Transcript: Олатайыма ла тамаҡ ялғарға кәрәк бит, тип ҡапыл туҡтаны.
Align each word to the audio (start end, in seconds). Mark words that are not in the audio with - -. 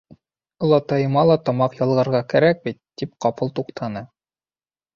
Олатайыма 0.67 1.25
ла 1.31 1.35
тамаҡ 1.49 1.75
ялғарға 1.81 2.23
кәрәк 2.35 2.65
бит, 2.65 2.81
тип 3.03 3.15
ҡапыл 3.27 3.55
туҡтаны. 3.61 4.07